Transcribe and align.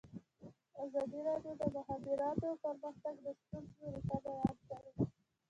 ازادي 0.83 1.19
راډیو 1.27 1.53
د 1.57 1.61
د 1.61 1.63
مخابراتو 1.75 2.47
پرمختګ 2.63 3.15
د 3.25 3.27
ستونزو 3.39 3.83
رېښه 3.93 4.17
بیان 4.25 4.55
کړې. 4.67 4.91